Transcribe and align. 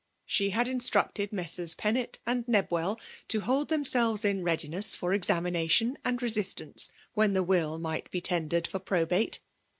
She 0.25 0.49
had 0.49 0.67
instructed 0.67 1.31
Messrs. 1.31 1.75
Pennetl 1.75 2.17
Ulid 2.25 2.45
Nebwell 2.47 2.99
to 3.27 3.41
hold 3.41 3.67
themselves 3.67 4.25
in 4.25 4.41
readiness 4.43 4.95
tot 4.97 5.11
examitiation 5.13 5.95
and 6.03 6.17
resistance^ 6.19 6.89
when 7.13 7.33
the 7.33 7.43
witt 7.43 7.79
might 7.79 8.09
be 8.09 8.19
tendered 8.19 8.65
for 8.65 8.79
probate. 8.79 9.41